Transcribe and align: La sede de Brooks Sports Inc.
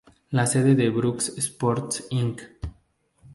La 0.31 0.47
sede 0.47 0.73
de 0.73 0.89
Brooks 0.89 1.31
Sports 1.37 2.07
Inc. 2.09 2.41